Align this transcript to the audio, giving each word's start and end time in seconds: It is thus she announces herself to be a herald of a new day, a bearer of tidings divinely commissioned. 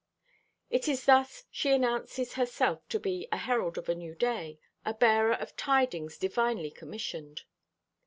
It 0.71 0.87
is 0.87 1.05
thus 1.05 1.43
she 1.51 1.69
announces 1.69 2.33
herself 2.33 2.89
to 2.89 2.99
be 2.99 3.27
a 3.31 3.37
herald 3.37 3.77
of 3.77 3.87
a 3.87 3.93
new 3.93 4.15
day, 4.15 4.57
a 4.83 4.95
bearer 4.95 5.35
of 5.35 5.55
tidings 5.55 6.17
divinely 6.17 6.71
commissioned. 6.71 7.43